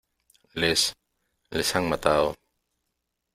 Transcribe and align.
les... 0.61 0.85
les 1.59 1.69
han 1.75 1.85
matado. 1.91 2.33